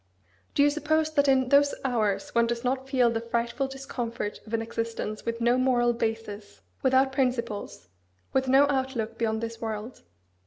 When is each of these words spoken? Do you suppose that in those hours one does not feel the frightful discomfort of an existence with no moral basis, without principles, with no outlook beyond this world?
Do 0.55 0.63
you 0.63 0.71
suppose 0.71 1.13
that 1.13 1.27
in 1.27 1.49
those 1.49 1.75
hours 1.85 2.33
one 2.33 2.47
does 2.47 2.63
not 2.63 2.89
feel 2.89 3.11
the 3.11 3.21
frightful 3.21 3.67
discomfort 3.67 4.39
of 4.47 4.53
an 4.55 4.59
existence 4.63 5.25
with 5.25 5.39
no 5.39 5.59
moral 5.59 5.93
basis, 5.93 6.61
without 6.81 7.11
principles, 7.11 7.87
with 8.33 8.47
no 8.47 8.65
outlook 8.67 9.19
beyond 9.19 9.41
this 9.41 9.61
world? 9.61 10.01